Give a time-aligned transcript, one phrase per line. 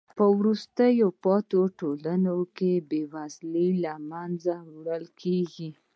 [0.17, 0.83] په وروسته
[1.23, 5.69] پاتې ټولنو کې بې وزلۍ له منځه وړل کیږي.